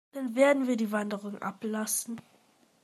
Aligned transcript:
Dann 0.13 0.33
werden 0.33 0.65
wir 0.65 0.77
die 0.77 0.91
Wanderung 0.91 1.39
abblasen. 1.43 2.19